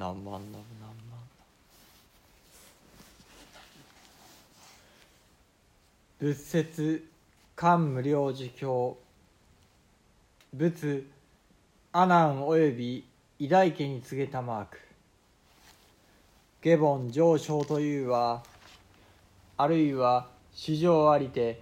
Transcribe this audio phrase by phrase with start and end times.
[0.00, 0.62] 何万何万
[6.18, 7.04] 仏説
[7.54, 8.96] 漢無量寿経
[10.54, 11.06] 仏
[11.92, 13.04] 阿南及び
[13.40, 14.78] 偉大家に告げたマーク。
[16.62, 18.42] 下凡上昇というは
[19.58, 21.60] あるいは史上ありて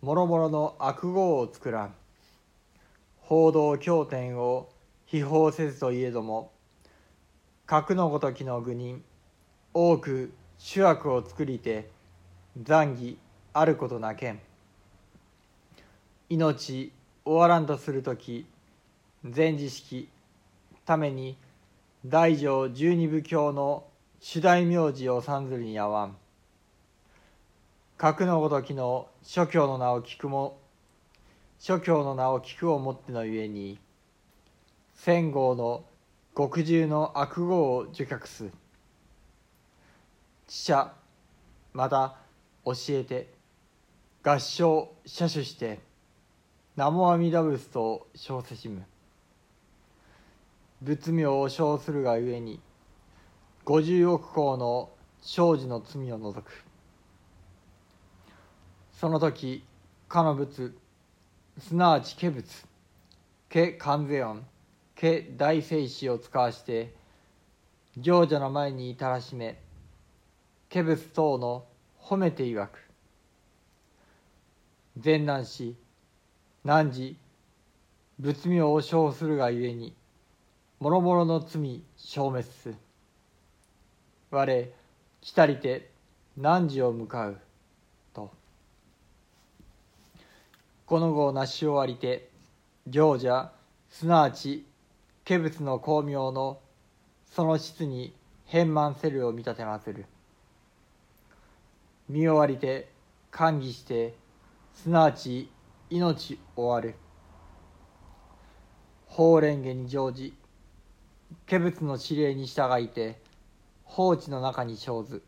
[0.00, 1.94] もろもろの悪号を作らん。
[3.22, 4.68] 報道経典を
[5.06, 6.53] 秘宝せずといえども
[7.66, 9.02] 核のごときの愚人
[9.72, 11.88] 多く主悪を作りて
[12.62, 13.18] 残儀
[13.54, 14.40] あることなけん。
[16.28, 16.92] 命
[17.24, 18.46] 終わらんとする時
[19.22, 20.10] 前時式
[20.84, 21.38] ために
[22.04, 23.84] 大乗十二部教の
[24.20, 26.16] 主大名字を参ずるにあわん。
[27.96, 30.58] 核のごときの諸教の名を聞くも
[31.58, 33.78] 諸教の名を聞くをもってのゆえに
[34.96, 35.84] 千号の
[36.36, 38.50] 極重の悪号を受覚す
[40.48, 40.92] 知者
[41.72, 42.16] また
[42.64, 43.32] 教えて
[44.24, 45.78] 合唱車種して
[46.76, 48.82] 南無阿弥陀仏と称せしむ。
[50.82, 52.58] 仏名を称するがゆえに
[53.64, 54.90] 五十億項の
[55.20, 56.64] 生児の罪を除く。
[58.92, 59.64] その時
[60.08, 60.72] かの仏
[61.58, 62.66] すなわち化仏
[63.48, 64.44] 化観世音
[65.36, 66.94] 大聖子を使わして
[67.98, 69.60] 行者の前に至らしめ
[70.72, 71.66] 化仏等の
[72.00, 72.78] 褒めて曰く。
[74.98, 75.76] 善男子
[76.64, 77.16] 汝
[78.18, 79.94] 仏名を称するがゆえに
[80.80, 82.74] もろもろの罪消滅す
[84.30, 84.68] 我
[85.20, 85.90] 来たりて
[86.38, 87.38] 汝を向かう。
[88.14, 88.30] と。
[90.86, 92.30] この後なし終わりて
[92.86, 93.52] 行者
[93.90, 94.66] すなわち
[95.26, 96.60] 化仏の光明の
[97.24, 98.14] その質に
[98.44, 100.04] 変満せるを見立てまつる。
[102.10, 102.90] 見終わりて
[103.30, 104.14] 歓喜して
[104.74, 105.50] すなわち
[105.88, 106.94] 命終わる。
[109.06, 110.36] 法蓮華に乗じ
[111.48, 113.18] 化仏の指令に従いて
[113.84, 115.22] 放置の中に生ず。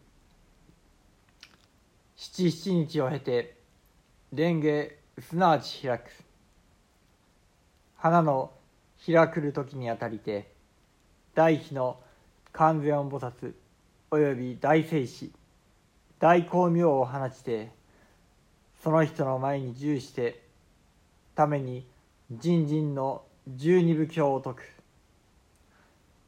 [2.17, 3.57] 七七日を経て
[4.31, 4.61] 蓮
[5.17, 6.11] 華すなわち開く。
[7.97, 8.53] 花の
[9.07, 10.51] 開くる時にあたりて
[11.35, 12.01] 大悲の
[12.53, 13.55] 観世音菩薩
[14.11, 15.31] および大聖子
[16.19, 17.71] 大光明を放ちて
[18.83, 20.43] その人の前に従して
[21.35, 21.87] ために
[22.31, 24.63] 人人の十二部経を説く。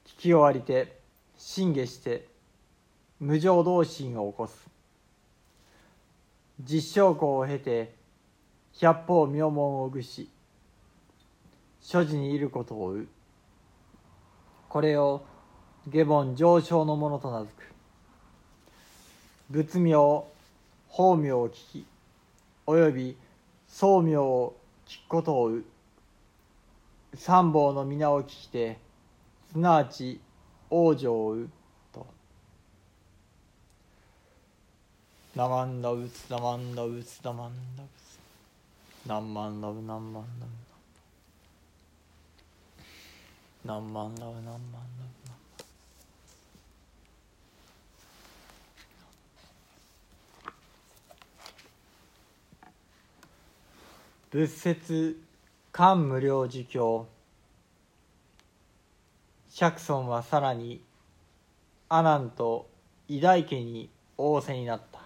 [0.07, 1.01] 聞き終わりて
[1.37, 2.29] 信下して
[3.19, 4.69] 無常同心を起こす。
[6.61, 7.95] 実証校を経て
[8.75, 10.29] 百方妙門を具し
[11.89, 12.99] 所持にいることを
[14.69, 15.23] これを
[15.87, 17.73] 下凡上昇のものと名付く。
[19.49, 19.95] 仏名
[20.89, 21.87] 法名を聞き
[22.67, 23.17] および
[23.69, 24.55] 宗名を
[24.87, 25.65] 聞くことをう
[27.15, 28.77] 三宝の皆を聞きて
[29.51, 30.21] すなわち
[30.71, 31.49] 往生をう
[31.91, 32.07] と
[35.35, 40.49] 「ナマンダウツナマンダウツナマンダウツナンマンダウナンマンダウ」
[43.65, 45.09] 何万だ何万だ
[54.31, 55.19] 仏説
[55.73, 57.07] 漢無量寿経
[59.49, 60.83] 釈尊はさらに
[61.89, 62.69] 阿南と
[63.09, 63.89] 偉大家に
[64.19, 65.01] 仰せになった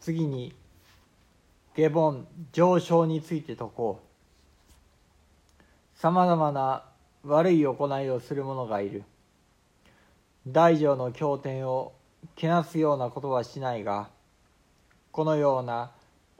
[0.00, 0.54] 次に
[1.74, 4.11] 下凡上昇について説こう
[6.02, 6.82] さまざまな
[7.22, 9.04] 悪い行いをする者がいる。
[10.48, 11.92] 大乗の経典を
[12.34, 14.08] けなすようなことはしないが
[15.12, 15.92] このような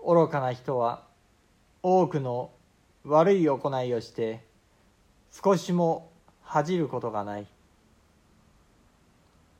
[0.05, 1.05] 愚かな人は
[1.81, 2.50] 多くの
[3.05, 4.44] 悪い行いをして
[5.31, 6.11] 少しも
[6.43, 7.47] 恥じることがない。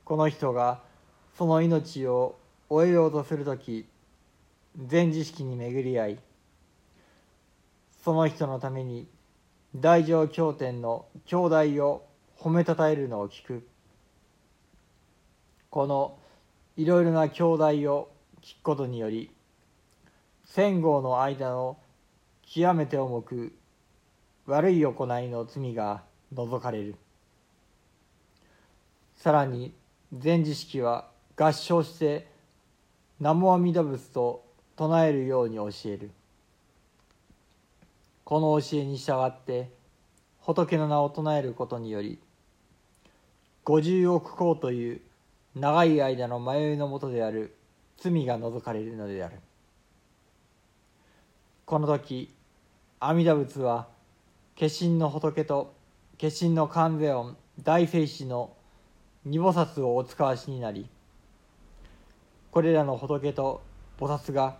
[0.03, 0.81] この人が
[1.37, 2.35] その命を
[2.67, 3.85] 終えようとする時
[4.85, 6.19] 全知識に巡り合い
[8.03, 9.07] その人のために
[9.75, 11.55] 大乗経典の兄弟
[11.87, 13.67] を褒めたたえるのを聞く。
[15.71, 16.19] この
[16.77, 18.11] いろいろな兄弟を
[18.41, 19.31] 聞くことにより
[20.45, 21.79] 戦後の間の
[22.43, 23.55] 極めて重く
[24.45, 26.95] 悪い行いの罪が除かれる。
[29.15, 29.73] さらに
[30.11, 32.27] 前知識は合唱して
[33.19, 34.45] 南無阿弥陀仏と
[34.75, 36.11] 唱えるように教える。
[38.33, 39.69] この教えに従って
[40.39, 42.17] 仏の名を唱えることにより
[43.63, 45.01] 五十億光という
[45.53, 47.55] 長い間の迷いのもとである
[47.95, 49.35] 罪が除かれるのである。
[51.65, 52.33] この時
[52.99, 53.87] 阿弥陀仏は
[54.59, 55.75] 化身の仏と
[56.19, 58.55] 化身の観世音大聖子の
[59.25, 60.89] 二菩薩をお使わしになり
[62.49, 63.61] これらの仏と
[63.99, 64.57] 菩薩が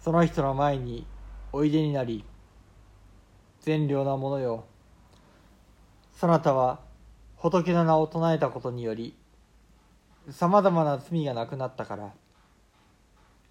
[0.00, 1.06] その人の前に
[1.52, 2.24] おいでになり
[3.60, 4.64] 善良なものよ。
[6.14, 6.80] そなたは
[7.36, 9.16] 仏の名を唱えたことにより
[10.30, 12.12] さまざまな罪がなくなったから。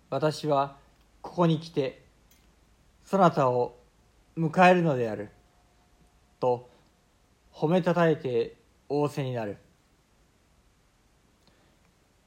[0.10, 0.78] 私は
[1.22, 2.04] ここに来て
[3.06, 3.78] そなたを
[4.38, 5.30] 迎えるのである
[6.40, 6.70] と
[7.54, 8.56] 褒めたたえて
[8.88, 9.58] 仰せになる。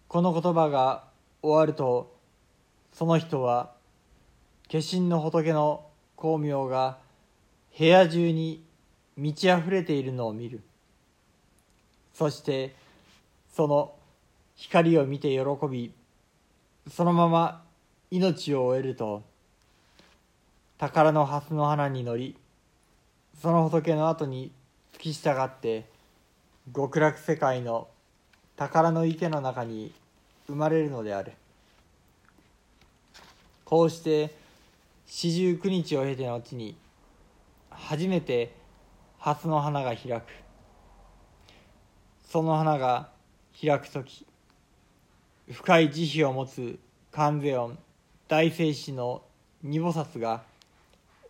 [0.06, 1.08] この言葉が
[1.40, 2.14] 終わると
[2.92, 3.72] その人は
[4.70, 5.86] 化身の仏の
[6.16, 6.98] 光明が
[7.78, 8.62] 部屋中に
[9.16, 10.60] 満ち溢れているのを見る。
[12.14, 12.74] そして
[13.52, 13.94] その
[14.56, 15.92] 光を見て喜び
[16.90, 17.62] そのまま
[18.10, 19.22] 命を終えると
[20.78, 22.36] 宝の蓮の花に乗り
[23.40, 24.52] その仏の後に
[24.92, 25.86] 付き従って
[26.74, 27.88] 極楽世界の
[28.56, 29.92] 宝の池の中に
[30.46, 31.32] 生まれるのである。
[33.64, 34.34] こうして
[35.06, 36.76] 四十九日を経て後に
[37.84, 38.54] 初めて
[39.18, 40.24] 蓮の花が開く。
[42.28, 43.10] その花が
[43.60, 44.24] 開く時
[45.50, 46.78] 深い慈悲を持つ
[47.10, 47.76] 観世音
[48.28, 49.22] 大聖子の
[49.62, 50.42] 二菩薩が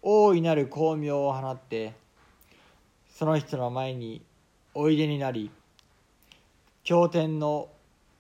[0.03, 1.95] 大いなる光明を放って
[3.11, 4.23] その人の前に
[4.75, 5.51] おいでになり
[6.85, 7.69] 経典の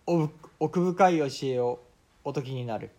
[0.06, 1.80] 奥深い教えを
[2.24, 2.90] お説きになる。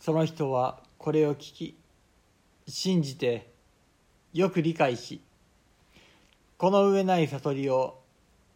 [0.00, 1.74] その人はこれを聞き
[2.66, 3.52] 信じて
[4.32, 5.20] よく理解し
[6.56, 8.00] この上ない悟りを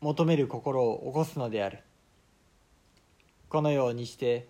[0.01, 1.81] 求める心を起こすのである。
[3.49, 4.47] このようにして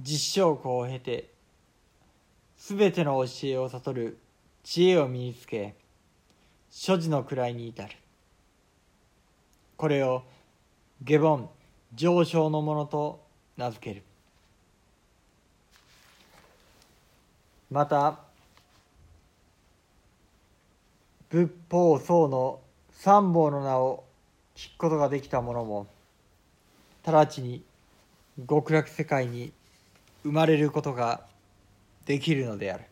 [0.00, 1.30] 実証校を経て
[2.58, 4.18] 全ての教えを悟る
[4.62, 5.74] 知恵を身につけ
[6.70, 7.96] 所持の位に至る。
[9.76, 10.24] これを
[11.02, 11.50] 下凡
[11.94, 13.24] 上昇のものと
[13.56, 14.02] 名付ける。
[17.70, 18.25] また
[21.28, 22.60] 仏法僧の
[22.92, 24.04] 三宝の名を
[24.54, 25.88] 聞くことができた者も
[27.04, 27.62] 直ちに
[28.48, 29.52] 極楽世界に
[30.22, 31.22] 生まれることが
[32.04, 32.84] できるのである。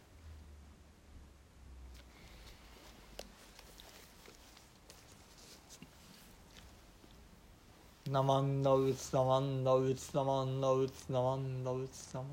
[8.10, 12.28] ナマンダウツナマンダウツナマンダウツナマンダウツナマン。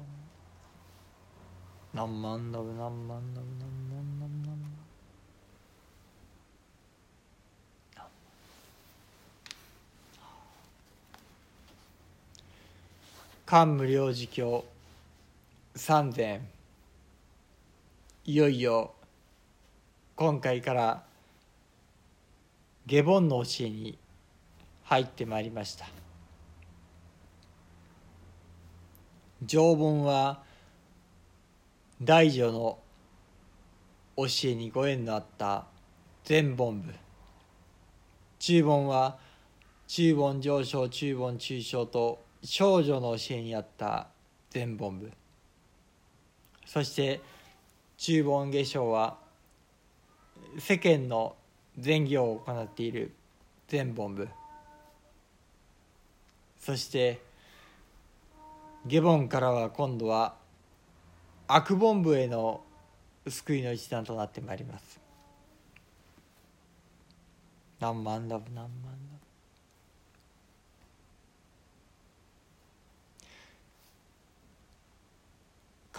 [1.93, 4.51] ナンマンダウナンマンダウナンマンダウ。
[4.51, 4.71] ナンマン
[13.51, 14.63] 漢無量寿経
[15.75, 16.39] 三千。
[18.23, 18.93] いよいよ
[20.15, 21.03] 今回から
[22.85, 23.97] 下凡の教えに
[24.85, 25.85] 入ってまいりました。
[29.45, 30.41] 上本は
[32.01, 32.79] 大乗の
[34.15, 35.65] 教えにご縁のあった
[36.23, 36.93] 全本部。
[38.39, 39.17] 中本は
[39.87, 44.07] 中本上昇中本中小と少女の教えにあった
[44.49, 45.11] 全本部
[46.65, 47.21] そして
[47.97, 49.17] 中本下生は
[50.57, 51.35] 世間の
[51.77, 53.13] 善行を行っている
[53.67, 54.27] 全本部
[56.59, 57.21] そして
[58.85, 60.35] 下本からは今度は
[61.47, 62.61] 悪本部への
[63.27, 64.99] 救いの一段となってまいります。
[67.79, 68.69] 何万ラブ何万。
[68.85, 69.10] ラブ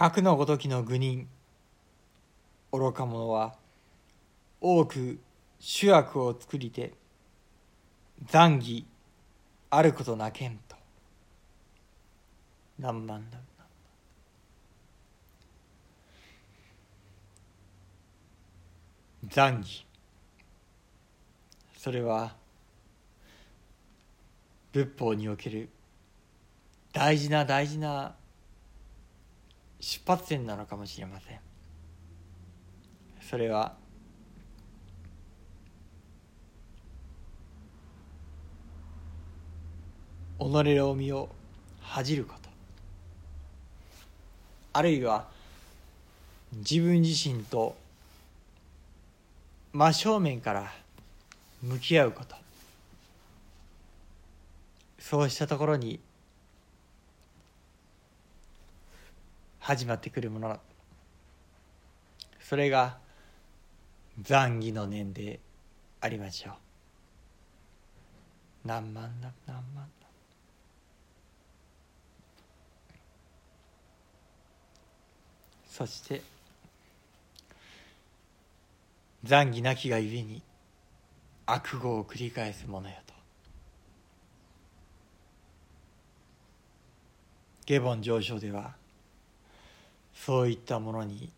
[0.03, 1.29] 核のごときの愚人。
[2.73, 3.55] 愚か者は
[4.59, 5.17] 多く
[5.61, 6.91] 主悪を作りて
[8.25, 8.85] 残儀
[9.69, 10.75] あることなけんと。
[12.77, 13.37] 何万だ
[19.29, 19.85] 残儀。
[21.77, 22.35] それは
[24.73, 25.69] 仏法における
[26.91, 28.15] 大事な大事な
[29.83, 31.39] 出発点なのかもしれません。
[33.29, 33.73] それは
[40.39, 41.27] 己の身を
[41.81, 42.49] 恥じること。
[44.71, 45.27] あるいは
[46.53, 47.75] 自分自身と
[49.73, 50.71] 真正面から
[51.61, 52.37] 向き合うこと。
[54.97, 55.99] そうしたところに
[59.63, 60.59] 始まってくるもの。
[62.41, 62.97] それが
[64.21, 65.39] 残儀の念で
[66.01, 66.53] ありましょう。
[68.65, 69.87] 何万何万
[75.69, 76.21] そして
[79.23, 80.43] 残儀なきがゆえに
[81.45, 83.13] 悪語を繰り返すものよと。
[87.65, 88.82] 下凡上昇では
[90.13, 91.31] そういったものに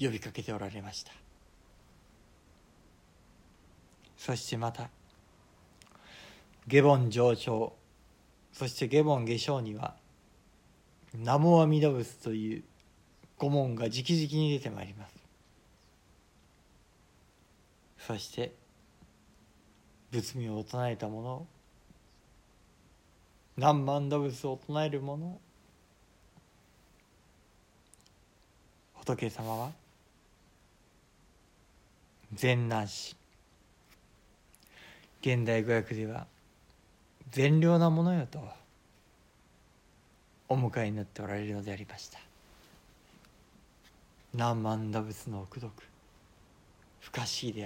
[0.00, 1.12] 呼びかけておられました。
[4.16, 4.90] そしてまた
[6.66, 7.72] 下凡上昇
[8.52, 9.94] そして下凡下昇には
[11.14, 12.64] 南無阿弥陀仏という
[13.38, 15.14] 御門が直々に出てまいります。
[17.98, 18.54] そして
[20.10, 21.46] 仏名を唱えた者
[23.56, 25.40] 何万打仏を唱える者
[29.00, 29.72] 仏様は？
[32.34, 33.16] 善男子。
[35.20, 36.26] 現代語訳では
[37.32, 38.40] 善良なものよと
[40.48, 42.18] お迎えになっておられるのでありました。
[44.34, 45.72] 何万打仏の奥読
[47.00, 47.56] 不可思議である。